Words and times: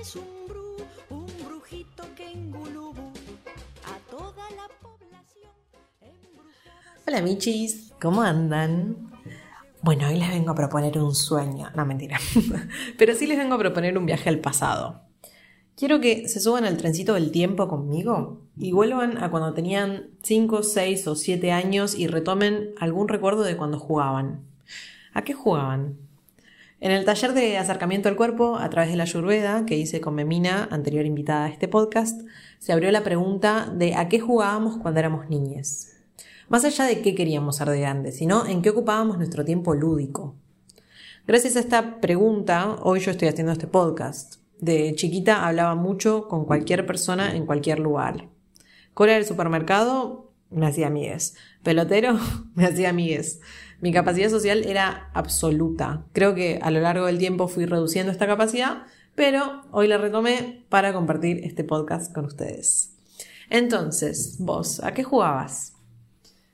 es 0.00 0.14
un 0.14 0.46
bru, 0.46 0.76
un 1.10 1.26
brujito 1.44 2.04
que 2.16 2.24
a 2.24 4.10
toda 4.10 4.44
la 4.50 4.68
población. 4.80 5.50
Hola 7.06 7.20
michis, 7.20 7.92
¿cómo 8.00 8.22
andan? 8.22 9.10
Bueno, 9.82 10.06
hoy 10.06 10.18
les 10.18 10.28
vengo 10.28 10.52
a 10.52 10.54
proponer 10.54 10.98
un 10.98 11.14
sueño, 11.14 11.70
no 11.74 11.84
mentira, 11.84 12.20
pero 12.98 13.14
sí 13.14 13.26
les 13.26 13.38
vengo 13.38 13.56
a 13.56 13.58
proponer 13.58 13.98
un 13.98 14.06
viaje 14.06 14.28
al 14.28 14.38
pasado. 14.38 15.02
Quiero 15.74 16.00
que 16.00 16.28
se 16.28 16.40
suban 16.40 16.64
al 16.64 16.76
trencito 16.76 17.14
del 17.14 17.32
tiempo 17.32 17.66
conmigo 17.66 18.42
y 18.56 18.72
vuelvan 18.72 19.18
a 19.18 19.30
cuando 19.30 19.52
tenían 19.54 20.10
5, 20.22 20.62
6 20.62 21.08
o 21.08 21.16
7 21.16 21.50
años 21.50 21.96
y 21.96 22.06
retomen 22.06 22.70
algún 22.78 23.08
recuerdo 23.08 23.42
de 23.42 23.56
cuando 23.56 23.80
jugaban. 23.80 24.44
¿A 25.12 25.22
qué 25.22 25.34
jugaban? 25.34 26.07
En 26.80 26.92
el 26.92 27.04
taller 27.04 27.32
de 27.32 27.58
acercamiento 27.58 28.08
al 28.08 28.14
cuerpo 28.14 28.56
a 28.56 28.70
través 28.70 28.90
de 28.90 28.96
la 28.96 29.02
Ayurveda 29.02 29.66
que 29.66 29.76
hice 29.76 30.00
con 30.00 30.14
Memina, 30.14 30.68
anterior 30.70 31.04
invitada 31.06 31.46
a 31.46 31.48
este 31.48 31.66
podcast, 31.66 32.22
se 32.60 32.72
abrió 32.72 32.92
la 32.92 33.02
pregunta 33.02 33.72
de 33.74 33.96
a 33.96 34.08
qué 34.08 34.20
jugábamos 34.20 34.76
cuando 34.76 35.00
éramos 35.00 35.28
niñes. 35.28 35.96
Más 36.48 36.64
allá 36.64 36.84
de 36.84 37.02
qué 37.02 37.16
queríamos 37.16 37.56
ser 37.56 37.68
de 37.68 37.80
grandes, 37.80 38.18
sino 38.18 38.46
en 38.46 38.62
qué 38.62 38.70
ocupábamos 38.70 39.18
nuestro 39.18 39.44
tiempo 39.44 39.74
lúdico. 39.74 40.36
Gracias 41.26 41.56
a 41.56 41.60
esta 41.60 42.00
pregunta, 42.00 42.76
hoy 42.80 43.00
yo 43.00 43.10
estoy 43.10 43.26
haciendo 43.26 43.52
este 43.52 43.66
podcast. 43.66 44.36
De 44.60 44.94
chiquita 44.94 45.48
hablaba 45.48 45.74
mucho 45.74 46.28
con 46.28 46.44
cualquier 46.44 46.86
persona 46.86 47.34
en 47.34 47.44
cualquier 47.44 47.80
lugar. 47.80 48.28
Cola 48.94 49.14
del 49.14 49.26
supermercado, 49.26 50.32
me 50.50 50.66
hacía 50.66 50.86
amigues. 50.86 51.34
Pelotero, 51.64 52.18
me 52.54 52.66
hacía 52.66 52.90
amigues. 52.90 53.40
Mi 53.80 53.92
capacidad 53.92 54.28
social 54.28 54.64
era 54.64 55.08
absoluta. 55.14 56.04
Creo 56.12 56.34
que 56.34 56.58
a 56.62 56.72
lo 56.72 56.80
largo 56.80 57.06
del 57.06 57.18
tiempo 57.18 57.46
fui 57.46 57.64
reduciendo 57.64 58.10
esta 58.10 58.26
capacidad, 58.26 58.86
pero 59.14 59.62
hoy 59.70 59.86
la 59.86 59.98
retomé 59.98 60.64
para 60.68 60.92
compartir 60.92 61.44
este 61.44 61.62
podcast 61.62 62.12
con 62.12 62.24
ustedes. 62.24 62.96
Entonces, 63.50 64.36
vos, 64.40 64.82
¿a 64.82 64.94
qué 64.94 65.04
jugabas? 65.04 65.74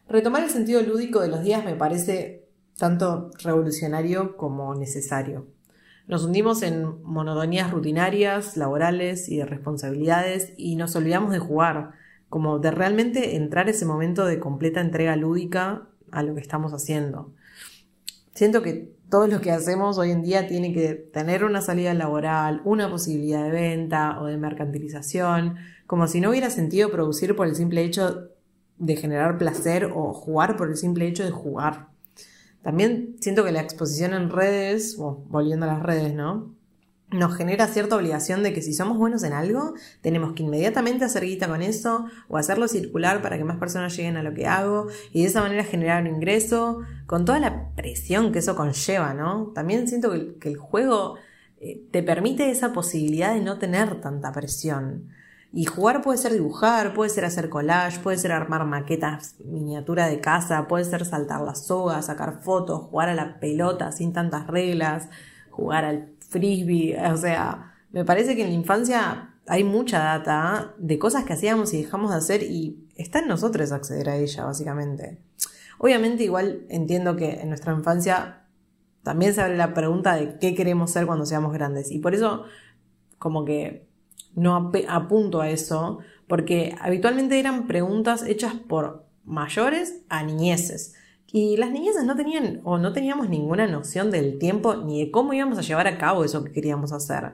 Retomar 0.07 0.45
el 0.45 0.51
sentido 0.51 0.83
lúdico 0.83 1.21
de 1.21 1.29
los 1.29 1.43
días 1.43 1.65
me 1.65 1.75
parece 1.75 2.47
tanto 2.77 3.31
revolucionario 3.43 4.37
como 4.37 4.75
necesario. 4.75 5.47
Nos 6.07 6.27
hundimos 6.27 6.63
en 6.63 7.03
monotonías 7.05 7.71
rutinarias, 7.71 8.59
laborales 8.59 9.31
y 9.31 9.39
de 9.39 9.47
responsabilidades 9.47 10.53
y 10.59 10.77
nos 10.77 10.95
olvidamos 10.95 11.33
de 11.33 11.39
jugar, 11.39 11.93
como 12.29 12.59
de 12.59 12.71
realmente 12.71 13.37
entrar 13.37 13.71
ese 13.71 13.87
momento 13.87 14.27
de 14.27 14.39
completa 14.39 14.83
entrega 14.83 15.17
lúdica 15.17 15.89
a 16.15 16.23
lo 16.23 16.35
que 16.35 16.41
estamos 16.41 16.73
haciendo. 16.73 17.33
Siento 18.35 18.63
que 18.63 18.93
todo 19.11 19.27
lo 19.29 19.41
que 19.41 19.53
hacemos 19.53 19.99
hoy 19.99 20.11
en 20.11 20.23
día 20.23 20.49
tiene 20.49 20.73
que 20.73 20.95
tener 20.95 21.45
una 21.45 21.61
salida 21.61 21.95
laboral, 21.95 22.63
una 22.65 22.91
posibilidad 22.91 23.45
de 23.45 23.51
venta 23.51 24.21
o 24.21 24.27
de 24.27 24.37
mercantilización, 24.37 25.57
como 25.87 26.09
si 26.09 26.21
no 26.21 26.31
hubiera 26.31 26.51
sentido 26.51 26.91
producir 26.91 27.37
por 27.37 27.47
el 27.47 27.55
simple 27.55 27.85
hecho 27.85 28.31
de 28.79 28.97
generar 28.97 29.39
placer 29.39 29.93
o 29.95 30.13
jugar 30.13 30.57
por 30.57 30.69
el 30.69 30.77
simple 30.77 31.07
hecho 31.07 31.25
de 31.25 31.31
jugar. 31.31 31.89
También 32.63 33.17
siento 33.21 33.45
que 33.45 33.53
la 33.53 33.61
exposición 33.61 34.15
en 34.15 34.31
redes, 34.31 34.97
volviendo 34.97 35.67
a 35.67 35.75
las 35.75 35.83
redes, 35.83 36.15
¿no? 36.15 36.55
Nos 37.15 37.37
genera 37.37 37.69
cierta 37.69 37.95
obligación 37.95 38.43
de 38.43 38.53
que 38.53 38.61
si 38.61 38.75
somos 38.75 38.99
buenos 38.99 39.23
en 39.23 39.33
algo, 39.33 39.75
tenemos 40.01 40.33
que 40.33 40.43
inmediatamente 40.43 41.05
hacer 41.05 41.25
guita 41.25 41.47
con 41.47 41.63
eso 41.63 42.07
o 42.29 42.39
hacerlo 42.39 42.67
circular 42.67 43.23
para 43.23 43.39
que 43.39 43.45
más 43.45 43.57
personas 43.59 43.97
lleguen 43.97 44.17
a 44.17 44.25
lo 44.25 44.35
que 44.35 44.49
hago 44.49 44.89
y 45.13 45.23
de 45.23 45.29
esa 45.29 45.41
manera 45.41 45.63
generar 45.63 46.03
un 46.03 46.09
ingreso, 46.09 46.81
con 47.07 47.25
toda 47.25 47.39
la 47.39 47.71
presión 47.77 48.33
que 48.33 48.41
eso 48.41 48.57
conlleva, 48.57 49.15
¿no? 49.15 49.53
También 49.55 49.87
siento 49.87 50.11
que, 50.41 50.49
el 50.49 50.57
juego 50.57 51.15
eh, 51.61 51.87
te 51.93 52.03
permite 52.03 52.51
esa 52.51 52.73
posibilidad 52.73 53.33
de 53.33 53.43
no 53.43 53.59
tener 53.61 54.01
tanta 54.01 54.33
presión. 54.33 55.11
Y 55.53 55.67
jugar 55.67 56.03
puede 56.03 56.19
ser 56.19 56.33
dibujar, 56.33 56.95
puede 56.95 57.11
ser 57.11 57.25
hacer 57.25 57.49
collage, 57.49 58.01
puede 58.01 58.19
ser 58.19 58.33
armar 58.33 58.65
maquetas 58.65 59.37
miniatura 59.39 60.09
de 60.09 60.19
casa, 60.19 60.67
puede 60.67 60.85
ser 60.85 61.05
saltar 61.05 61.43
la 61.43 61.55
soga, 61.55 62.03
sacar 62.03 62.43
fotos, 62.43 62.89
jugar 62.91 63.09
a 63.09 63.15
la 63.15 63.39
pelota 63.39 63.93
sin 63.93 64.13
tantas 64.13 64.49
reglas, 64.49 65.09
jugar 65.55 65.85
al 65.85 66.14
frisbee. 66.35 66.99
O 67.13 67.17
sea, 67.17 67.73
me 67.93 68.05
parece 68.05 68.35
que 68.35 68.43
en 68.43 68.49
la 68.49 68.55
infancia 68.55 69.31
hay 69.47 69.63
mucha 69.63 69.99
data 70.01 70.75
de 70.79 70.99
cosas 70.99 71.25
que 71.25 71.35
hacíamos 71.35 71.73
y 71.73 71.83
dejamos 71.83 72.11
de 72.11 72.17
hacer 72.17 72.43
y 72.43 72.89
está 72.97 73.21
en 73.21 73.29
nosotros 73.29 73.73
acceder 73.73 74.09
a 74.09 74.17
ella, 74.17 74.45
básicamente. 74.45 75.21
Obviamente 75.79 76.25
igual 76.25 76.67
entiendo 76.69 77.17
que 77.17 77.41
en 77.41 77.49
nuestra 77.49 77.73
infancia 77.73 78.43
también 79.03 79.35
se 79.35 79.43
abre 79.43 79.57
la 79.57 79.75
pregunta 79.75 80.17
de 80.17 80.39
qué 80.39 80.55
queremos 80.55 80.91
ser 80.91 81.07
cuando 81.07 81.25
seamos 81.25 81.53
grandes. 81.53 81.91
Y 81.91 81.99
por 82.01 82.15
eso 82.15 82.45
como 83.19 83.45
que 83.45 83.87
no 84.35 84.73
apunto 84.89 85.41
a 85.41 85.51
eso, 85.51 85.99
porque 86.27 86.75
habitualmente 86.81 87.39
eran 87.39 87.67
preguntas 87.67 88.25
hechas 88.25 88.55
por 88.55 89.07
mayores 89.25 90.03
a 90.09 90.25
niñeces. 90.25 90.95
Y 91.37 91.57
las 91.57 91.73
niñeces 91.73 92.05
no 92.05 92.15
tenían 92.15 92.61
o 92.63 92.79
no 92.79 92.93
teníamos 92.93 93.29
ninguna 93.29 93.67
noción 93.67 94.13
del 94.13 94.39
tiempo 94.39 94.77
ni 94.77 95.05
de 95.05 95.11
cómo 95.11 95.35
íbamos 95.35 95.59
a 95.59 95.63
llevar 95.63 95.89
a 95.89 95.99
cabo 95.99 96.23
eso 96.23 96.45
que 96.45 96.53
queríamos 96.53 96.93
hacer. 96.93 97.33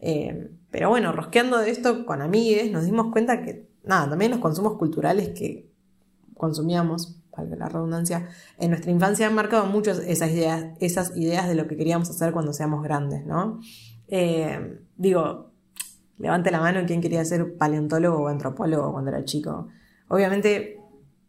Eh, 0.00 0.50
pero 0.72 0.88
bueno, 0.88 1.12
rosqueando 1.12 1.58
de 1.58 1.70
esto 1.70 2.04
con 2.04 2.20
amigues, 2.20 2.72
nos 2.72 2.84
dimos 2.84 3.12
cuenta 3.12 3.44
que, 3.44 3.68
nada, 3.84 4.10
también 4.10 4.32
los 4.32 4.40
consumos 4.40 4.76
culturales 4.76 5.28
que 5.28 5.70
consumíamos, 6.34 7.20
valga 7.30 7.54
la 7.54 7.68
redundancia, 7.68 8.28
en 8.58 8.70
nuestra 8.70 8.90
infancia 8.90 9.28
han 9.28 9.36
marcado 9.36 9.66
mucho 9.66 9.92
esas 9.92 10.32
ideas, 10.32 10.76
esas 10.80 11.16
ideas 11.16 11.46
de 11.46 11.54
lo 11.54 11.68
que 11.68 11.76
queríamos 11.76 12.10
hacer 12.10 12.32
cuando 12.32 12.52
seamos 12.52 12.82
grandes, 12.82 13.24
¿no? 13.24 13.60
Eh, 14.08 14.80
digo, 14.96 15.52
Levante 16.18 16.50
la 16.50 16.60
mano 16.60 16.84
quien 16.84 17.00
quería 17.00 17.24
ser 17.24 17.56
paleontólogo 17.56 18.24
o 18.24 18.28
antropólogo 18.28 18.92
cuando 18.92 19.10
era 19.10 19.24
chico. 19.24 19.68
Obviamente 20.08 20.77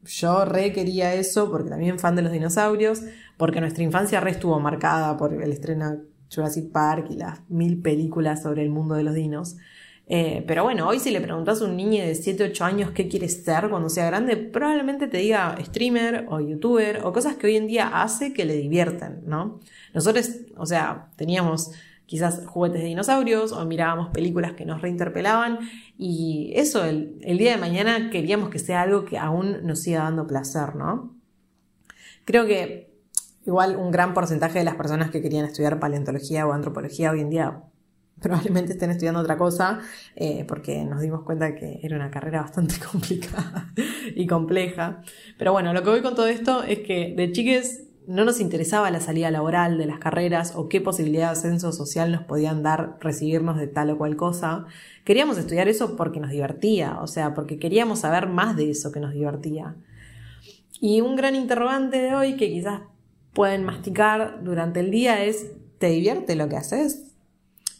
yo 0.03 0.45
re 0.45 0.71
quería 0.73 1.13
eso 1.13 1.51
porque 1.51 1.69
también 1.69 1.99
fan 1.99 2.15
de 2.15 2.21
los 2.21 2.31
dinosaurios, 2.31 3.01
porque 3.37 3.61
nuestra 3.61 3.83
infancia 3.83 4.19
re 4.19 4.31
estuvo 4.31 4.59
marcada 4.59 5.17
por 5.17 5.33
el 5.33 5.51
estreno 5.51 5.97
Jurassic 6.33 6.71
Park 6.71 7.07
y 7.09 7.15
las 7.15 7.41
mil 7.49 7.81
películas 7.81 8.43
sobre 8.43 8.63
el 8.63 8.69
mundo 8.69 8.95
de 8.95 9.03
los 9.03 9.13
dinos. 9.13 9.57
Eh, 10.11 10.43
pero 10.47 10.63
bueno, 10.63 10.87
hoy 10.87 10.99
si 10.99 11.11
le 11.11 11.21
preguntas 11.21 11.61
a 11.61 11.65
un 11.65 11.77
niño 11.77 12.03
de 12.03 12.15
7, 12.15 12.43
8 12.45 12.65
años 12.65 12.91
qué 12.91 13.07
quiere 13.07 13.29
ser 13.29 13.69
cuando 13.69 13.89
sea 13.89 14.07
grande, 14.07 14.37
probablemente 14.37 15.07
te 15.07 15.17
diga 15.17 15.55
streamer 15.63 16.25
o 16.29 16.39
youtuber 16.39 17.01
o 17.03 17.13
cosas 17.13 17.35
que 17.35 17.45
hoy 17.45 17.57
en 17.57 17.67
día 17.67 18.01
hace 18.01 18.33
que 18.33 18.43
le 18.43 18.55
divierten, 18.55 19.21
¿no? 19.27 19.59
Nosotros, 19.93 20.31
o 20.57 20.65
sea, 20.65 21.09
teníamos 21.15 21.71
quizás 22.09 22.43
juguetes 22.47 22.81
de 22.81 22.87
dinosaurios 22.87 23.51
o 23.51 23.63
mirábamos 23.65 24.09
películas 24.09 24.53
que 24.53 24.65
nos 24.65 24.81
reinterpelaban 24.81 25.59
y 25.95 26.51
eso 26.55 26.83
el, 26.83 27.19
día 27.19 27.51
de 27.51 27.57
mañana 27.57 28.09
queríamos 28.09 28.49
que 28.49 28.57
sea 28.57 28.81
algo 28.81 29.05
que 29.05 29.19
aún 29.19 29.59
nos 29.61 29.83
siga 29.83 29.99
dando 29.99 30.25
placer, 30.25 30.75
¿no? 30.75 31.15
Creo 32.25 32.47
que 32.47 32.91
igual 33.45 33.75
un 33.75 33.91
gran 33.91 34.15
porcentaje 34.15 34.57
de 34.57 34.65
las 34.65 34.73
personas 34.73 35.11
que 35.11 35.21
querían 35.21 35.45
estudiar 35.45 35.79
paleontología 35.79 36.47
o 36.47 36.51
antropología 36.51 37.11
hoy 37.11 37.21
en 37.21 37.29
día 37.29 37.63
probablemente 38.19 38.71
estén 38.71 38.89
estudiando 38.89 39.19
otra 39.19 39.37
cosa, 39.37 39.79
eh, 40.15 40.45
porque 40.47 40.83
nos 40.85 41.01
dimos 41.01 41.21
cuenta 41.21 41.53
que 41.53 41.79
era 41.83 41.95
una 41.95 42.09
carrera 42.09 42.41
bastante 42.41 42.73
complicada 42.91 43.71
y 44.15 44.25
compleja. 44.25 45.03
Pero 45.37 45.51
bueno, 45.51 45.73
lo 45.73 45.83
que 45.83 45.91
voy 45.91 46.01
con 46.01 46.15
todo 46.15 46.25
esto 46.25 46.63
es 46.63 46.79
que 46.79 47.13
de 47.15 47.31
chiques 47.31 47.88
no 48.09 48.25
nos 48.25 48.39
interesaba 48.39 48.89
la 48.89 49.01
salida 49.01 49.29
laboral 49.29 49.77
de 49.77 49.85
las 49.85 49.99
carreras 49.99 50.53
o 50.55 50.67
qué 50.67 50.81
posibilidad 50.81 51.27
de 51.27 51.33
ascenso 51.33 51.71
social 51.71 52.11
nos 52.11 52.23
podían 52.23 52.63
dar 52.63 52.97
recibirnos 52.99 53.59
de 53.59 53.67
tal 53.67 53.91
o 53.91 53.99
cual 53.99 54.15
cosa. 54.15 54.65
Queríamos 55.03 55.37
estudiar 55.37 55.67
eso 55.67 55.95
porque 55.95 56.19
nos 56.19 56.31
divertía, 56.31 56.99
o 57.01 57.05
sea, 57.05 57.35
porque 57.35 57.59
queríamos 57.59 57.99
saber 57.99 58.27
más 58.27 58.57
de 58.57 58.71
eso 58.71 58.91
que 58.91 58.99
nos 58.99 59.13
divertía. 59.13 59.75
Y 60.81 61.01
un 61.01 61.15
gran 61.15 61.35
interrogante 61.35 62.01
de 62.01 62.15
hoy 62.15 62.35
que 62.35 62.49
quizás 62.49 62.81
pueden 63.31 63.63
masticar 63.63 64.43
durante 64.43 64.79
el 64.79 64.89
día 64.89 65.23
es, 65.23 65.51
¿te 65.77 65.89
divierte 65.89 66.35
lo 66.35 66.49
que 66.49 66.57
haces? 66.57 67.13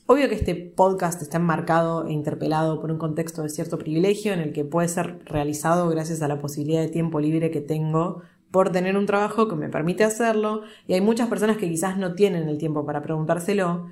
Obvio 0.06 0.30
que 0.30 0.36
este 0.36 0.54
podcast 0.54 1.24
está 1.24 1.38
enmarcado 1.38 2.06
e 2.06 2.14
interpelado 2.14 2.80
por 2.80 2.92
un 2.92 3.00
contexto 3.00 3.42
de 3.42 3.50
cierto 3.50 3.80
privilegio 3.80 4.32
en 4.34 4.42
el 4.42 4.54
que 4.54 4.64
puede 4.64 4.90
ser 4.90 5.26
realizado 5.26 5.90
gracias 5.90 6.22
a 6.22 6.28
la 6.28 6.40
posibilidad 6.40 6.82
de 6.82 6.90
tiempo 6.90 7.20
libre 7.20 7.50
que 7.50 7.62
tengo 7.62 8.22
por 8.52 8.72
tener 8.72 8.98
un 8.98 9.06
trabajo 9.06 9.48
que 9.48 9.56
me 9.56 9.70
permite 9.70 10.04
hacerlo 10.04 10.64
y 10.88 10.94
hay 10.94 11.02
muchas 11.02 11.28
personas 11.28 11.58
que 11.58 11.70
quizás 11.70 11.98
no 11.98 12.16
tienen 12.16 12.50
el 12.50 12.58
tiempo 12.58 12.86
para 12.86 13.02
preguntárselo, 13.02 13.88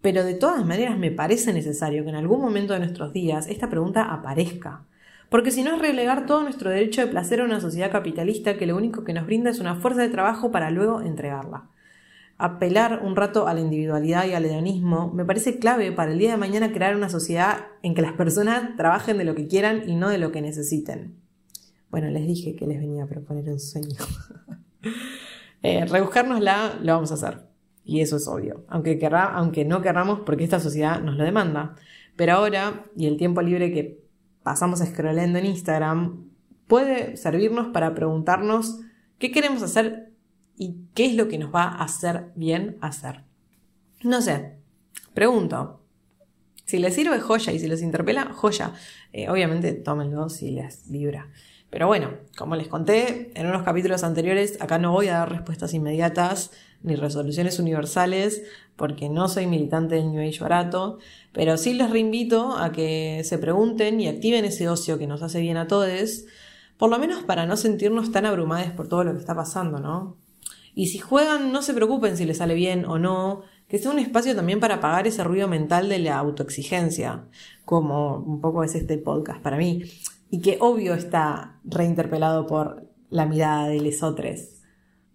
pero 0.00 0.24
de 0.24 0.34
todas 0.34 0.66
maneras 0.66 0.98
me 0.98 1.10
parece 1.10 1.52
necesario 1.52 2.02
que 2.02 2.10
en 2.10 2.16
algún 2.16 2.40
momento 2.40 2.72
de 2.72 2.80
nuestros 2.80 3.12
días 3.12 3.46
esta 3.48 3.70
pregunta 3.70 4.02
aparezca. 4.02 4.84
Porque 5.28 5.50
si 5.50 5.62
no 5.62 5.74
es 5.74 5.80
relegar 5.80 6.26
todo 6.26 6.42
nuestro 6.42 6.68
derecho 6.68 7.00
de 7.00 7.06
placer 7.06 7.40
a 7.40 7.44
una 7.44 7.60
sociedad 7.60 7.90
capitalista 7.90 8.58
que 8.58 8.66
lo 8.66 8.76
único 8.76 9.02
que 9.02 9.14
nos 9.14 9.24
brinda 9.24 9.50
es 9.50 9.60
una 9.60 9.76
fuerza 9.76 10.02
de 10.02 10.10
trabajo 10.10 10.50
para 10.50 10.70
luego 10.70 11.00
entregarla. 11.00 11.70
Apelar 12.36 13.00
un 13.02 13.16
rato 13.16 13.46
a 13.46 13.54
la 13.54 13.60
individualidad 13.60 14.26
y 14.26 14.34
al 14.34 14.44
hedonismo 14.44 15.10
me 15.14 15.24
parece 15.24 15.58
clave 15.58 15.92
para 15.92 16.12
el 16.12 16.18
día 16.18 16.32
de 16.32 16.36
mañana 16.36 16.72
crear 16.72 16.96
una 16.96 17.08
sociedad 17.08 17.66
en 17.82 17.94
que 17.94 18.02
las 18.02 18.12
personas 18.12 18.76
trabajen 18.76 19.16
de 19.16 19.24
lo 19.24 19.34
que 19.34 19.46
quieran 19.46 19.88
y 19.88 19.94
no 19.94 20.10
de 20.10 20.18
lo 20.18 20.32
que 20.32 20.42
necesiten. 20.42 21.21
Bueno, 21.92 22.08
les 22.08 22.26
dije 22.26 22.56
que 22.56 22.66
les 22.66 22.80
venía 22.80 23.04
a 23.04 23.06
proponer 23.06 23.50
un 23.50 23.60
sueño. 23.60 23.98
eh, 25.62 25.84
rebuscárnosla, 25.84 26.78
lo 26.82 26.94
vamos 26.94 27.10
a 27.10 27.14
hacer. 27.14 27.46
Y 27.84 28.00
eso 28.00 28.16
es 28.16 28.26
obvio, 28.26 28.64
aunque, 28.68 28.98
aunque 29.12 29.66
no 29.66 29.82
querramos 29.82 30.20
porque 30.20 30.42
esta 30.42 30.58
sociedad 30.58 31.02
nos 31.02 31.16
lo 31.16 31.24
demanda. 31.24 31.74
Pero 32.16 32.32
ahora, 32.32 32.84
y 32.96 33.06
el 33.06 33.18
tiempo 33.18 33.42
libre 33.42 33.72
que 33.72 34.02
pasamos 34.42 34.80
scrollando 34.80 35.38
en 35.38 35.44
Instagram, 35.44 36.30
puede 36.66 37.18
servirnos 37.18 37.68
para 37.68 37.94
preguntarnos 37.94 38.80
qué 39.18 39.30
queremos 39.30 39.62
hacer 39.62 40.14
y 40.56 40.86
qué 40.94 41.04
es 41.04 41.14
lo 41.14 41.28
que 41.28 41.36
nos 41.36 41.54
va 41.54 41.64
a 41.64 41.84
hacer 41.84 42.32
bien 42.36 42.78
hacer. 42.80 43.24
No 44.02 44.22
sé, 44.22 44.56
pregunto. 45.12 45.81
Si 46.64 46.78
les 46.78 46.94
sirve 46.94 47.20
joya 47.20 47.52
y 47.52 47.58
si 47.58 47.68
les 47.68 47.82
interpela, 47.82 48.32
joya. 48.32 48.72
Eh, 49.12 49.28
obviamente 49.28 49.72
tómenlo 49.72 50.28
si 50.28 50.50
les 50.50 50.90
vibra. 50.90 51.28
Pero 51.70 51.86
bueno, 51.86 52.10
como 52.36 52.54
les 52.54 52.68
conté 52.68 53.32
en 53.34 53.46
unos 53.46 53.62
capítulos 53.62 54.04
anteriores, 54.04 54.60
acá 54.60 54.78
no 54.78 54.92
voy 54.92 55.08
a 55.08 55.14
dar 55.14 55.30
respuestas 55.30 55.72
inmediatas 55.72 56.50
ni 56.82 56.96
resoluciones 56.96 57.58
universales 57.58 58.42
porque 58.76 59.08
no 59.08 59.28
soy 59.28 59.46
militante 59.46 59.94
del 59.94 60.12
New 60.12 60.20
Age 60.20 60.40
barato, 60.40 60.98
pero 61.32 61.56
sí 61.56 61.72
les 61.72 61.90
reinvito 61.90 62.56
a 62.58 62.72
que 62.72 63.22
se 63.24 63.38
pregunten 63.38 64.00
y 64.00 64.08
activen 64.08 64.44
ese 64.44 64.68
ocio 64.68 64.98
que 64.98 65.06
nos 65.06 65.22
hace 65.22 65.40
bien 65.40 65.56
a 65.56 65.66
todos, 65.66 66.24
por 66.76 66.90
lo 66.90 66.98
menos 66.98 67.22
para 67.22 67.46
no 67.46 67.56
sentirnos 67.56 68.12
tan 68.12 68.26
abrumados 68.26 68.72
por 68.72 68.88
todo 68.88 69.04
lo 69.04 69.12
que 69.12 69.20
está 69.20 69.34
pasando, 69.34 69.78
¿no? 69.78 70.18
Y 70.74 70.88
si 70.88 70.98
juegan, 70.98 71.52
no 71.52 71.62
se 71.62 71.74
preocupen 71.74 72.16
si 72.16 72.24
les 72.24 72.38
sale 72.38 72.54
bien 72.54 72.86
o 72.86 72.98
no, 72.98 73.42
que 73.72 73.78
sea 73.78 73.90
un 73.90 73.98
espacio 73.98 74.36
también 74.36 74.60
para 74.60 74.74
apagar 74.74 75.06
ese 75.06 75.24
ruido 75.24 75.48
mental 75.48 75.88
de 75.88 75.98
la 75.98 76.18
autoexigencia, 76.18 77.24
como 77.64 78.18
un 78.18 78.42
poco 78.42 78.64
es 78.64 78.74
este 78.74 78.98
podcast 78.98 79.40
para 79.40 79.56
mí 79.56 79.84
y 80.30 80.42
que 80.42 80.58
obvio 80.60 80.92
está 80.92 81.58
reinterpelado 81.64 82.46
por 82.46 82.86
la 83.08 83.24
mirada 83.24 83.68
de 83.68 83.80
lesotres. 83.80 84.60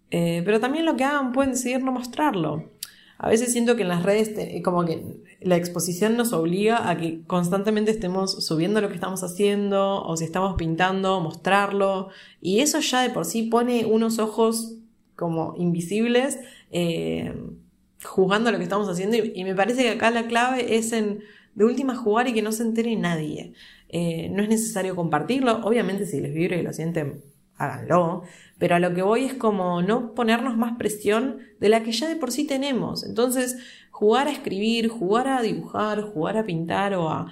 Eh, 0.09 0.41
pero 0.43 0.59
también 0.59 0.85
lo 0.85 0.95
que 0.95 1.03
hagan 1.03 1.33
pueden 1.33 1.51
decidir 1.51 1.83
no 1.83 1.91
mostrarlo. 1.91 2.71
A 3.19 3.29
veces 3.29 3.53
siento 3.53 3.75
que 3.75 3.83
en 3.83 3.89
las 3.89 4.01
redes 4.01 4.33
como 4.63 4.85
que 4.85 5.21
la 5.39 5.55
exposición 5.55 6.17
nos 6.17 6.33
obliga 6.33 6.89
a 6.89 6.97
que 6.97 7.21
constantemente 7.27 7.91
estemos 7.91 8.43
subiendo 8.43 8.81
lo 8.81 8.87
que 8.87 8.95
estamos 8.95 9.21
haciendo 9.21 10.03
o 10.03 10.17
si 10.17 10.25
estamos 10.25 10.55
pintando, 10.55 11.19
mostrarlo. 11.19 12.09
Y 12.41 12.61
eso 12.61 12.79
ya 12.79 13.03
de 13.03 13.11
por 13.11 13.25
sí 13.25 13.43
pone 13.43 13.85
unos 13.85 14.17
ojos 14.17 14.79
como 15.15 15.53
invisibles 15.57 16.39
eh, 16.71 17.35
jugando 18.07 18.51
lo 18.51 18.57
que 18.57 18.63
estamos 18.63 18.89
haciendo 18.89 19.17
y, 19.17 19.33
y, 19.35 19.43
me 19.43 19.55
parece 19.55 19.83
que 19.83 19.89
acá 19.91 20.09
la 20.11 20.27
clave 20.27 20.77
es 20.77 20.91
en 20.93 21.23
de 21.57 21.65
última 21.65 21.95
jugar 21.95 22.27
y 22.27 22.33
que 22.33 22.43
no 22.43 22.51
se 22.51 22.61
entere 22.61 22.95
nadie. 22.95 23.53
Eh, 23.89 24.29
no 24.29 24.43
es 24.43 24.49
necesario 24.49 24.95
compartirlo, 24.95 25.65
obviamente 25.65 26.05
si 26.05 26.21
les 26.21 26.31
vibra 26.31 26.55
y 26.55 26.61
lo 26.61 26.71
sienten, 26.71 27.23
háganlo, 27.55 28.21
pero 28.59 28.75
a 28.75 28.79
lo 28.79 28.93
que 28.93 29.01
voy 29.01 29.23
es 29.25 29.33
como 29.33 29.81
no 29.81 30.13
ponernos 30.13 30.55
más 30.55 30.77
presión 30.77 31.39
de 31.59 31.69
la 31.69 31.81
que 31.81 31.93
ya 31.93 32.07
de 32.07 32.15
por 32.15 32.31
sí 32.31 32.45
tenemos. 32.45 33.03
Entonces, 33.03 33.57
jugar 33.89 34.27
a 34.27 34.31
escribir, 34.31 34.87
jugar 34.87 35.27
a 35.27 35.41
dibujar, 35.41 36.03
jugar 36.03 36.37
a 36.37 36.45
pintar 36.45 36.93
o 36.93 37.09
a, 37.09 37.31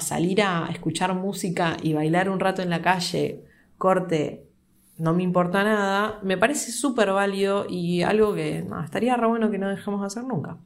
salir 0.00 0.42
a 0.42 0.68
escuchar 0.70 1.14
música 1.14 1.78
y 1.82 1.94
bailar 1.94 2.28
un 2.28 2.40
rato 2.40 2.60
en 2.60 2.68
la 2.68 2.82
calle, 2.82 3.44
corte, 3.78 4.45
no 4.98 5.14
me 5.14 5.22
importa 5.22 5.62
nada, 5.64 6.18
me 6.22 6.38
parece 6.38 6.72
súper 6.72 7.12
válido 7.12 7.66
y 7.68 8.02
algo 8.02 8.34
que 8.34 8.66
estaría 8.84 9.16
re 9.16 9.26
bueno 9.26 9.50
que 9.50 9.58
no 9.58 9.68
dejemos 9.68 10.00
de 10.00 10.06
hacer 10.06 10.24
nunca. 10.24 10.58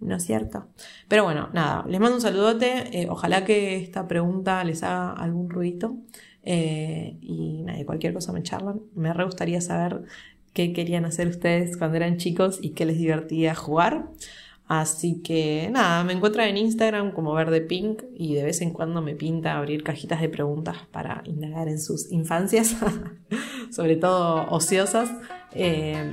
¿no 0.00 0.16
es 0.16 0.24
cierto? 0.24 0.66
Pero 1.08 1.24
bueno, 1.24 1.48
nada, 1.52 1.84
les 1.88 2.00
mando 2.00 2.16
un 2.16 2.20
saludote, 2.20 3.00
eh, 3.00 3.06
ojalá 3.08 3.44
que 3.44 3.76
esta 3.76 4.06
pregunta 4.06 4.62
les 4.64 4.82
haga 4.82 5.12
algún 5.12 5.48
ruidito 5.48 5.96
eh, 6.42 7.16
y 7.20 7.62
nada, 7.62 7.82
cualquier 7.86 8.12
cosa 8.12 8.32
me 8.32 8.42
charlan, 8.42 8.80
me 8.94 9.12
re 9.12 9.24
gustaría 9.24 9.60
saber 9.60 10.02
qué 10.52 10.72
querían 10.72 11.04
hacer 11.04 11.28
ustedes 11.28 11.76
cuando 11.76 11.96
eran 11.96 12.18
chicos 12.18 12.58
y 12.60 12.70
qué 12.70 12.84
les 12.84 12.98
divertía 12.98 13.54
jugar. 13.54 14.10
Así 14.66 15.20
que 15.22 15.68
nada, 15.70 16.04
me 16.04 16.14
encuentran 16.14 16.48
en 16.48 16.56
Instagram 16.56 17.12
como 17.12 17.34
Verde 17.34 17.60
Pink 17.60 18.02
y 18.14 18.34
de 18.34 18.44
vez 18.44 18.62
en 18.62 18.70
cuando 18.70 19.02
me 19.02 19.14
pinta 19.14 19.58
abrir 19.58 19.82
cajitas 19.82 20.20
de 20.22 20.30
preguntas 20.30 20.78
para 20.90 21.22
indagar 21.26 21.68
en 21.68 21.78
sus 21.78 22.10
infancias, 22.10 22.74
sobre 23.70 23.96
todo 23.96 24.46
ociosas. 24.48 25.10
Eh, 25.52 26.12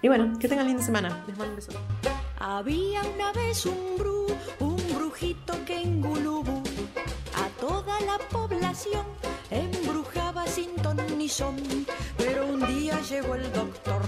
y 0.00 0.08
bueno, 0.08 0.38
que 0.38 0.48
tengan 0.48 0.66
linda 0.66 0.82
semana. 0.82 1.22
Les 1.26 1.36
mando 1.36 1.52
un 1.52 1.56
beso. 1.56 1.72
Había 2.38 3.02
una 3.14 3.32
vez 3.32 3.66
un 3.66 3.98
bru, 3.98 4.26
un 4.58 4.76
brujito 4.96 5.54
que 5.64 5.80
en 5.80 6.00
Gulubú 6.00 6.62
a 7.36 7.60
toda 7.60 8.00
la 8.00 8.18
población 8.30 9.04
embrujaba 9.50 10.46
sin 10.46 10.74
ton 10.76 10.96
ni 11.18 11.28
son. 11.28 11.56
Pero 12.16 12.46
un 12.46 12.66
día 12.66 12.98
llegó 13.02 13.34
el 13.34 13.52
doctor 13.52 14.02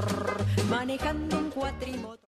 manejando 0.69 1.39
un 1.39 1.51
cuatrimoto. 1.51 2.15